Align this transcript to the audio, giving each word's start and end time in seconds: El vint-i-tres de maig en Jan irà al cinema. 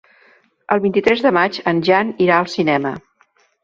El 0.77 0.81
vint-i-tres 0.85 1.23
de 1.27 1.33
maig 1.41 1.61
en 1.75 1.85
Jan 1.91 2.13
irà 2.29 2.41
al 2.43 2.53
cinema. 2.59 2.99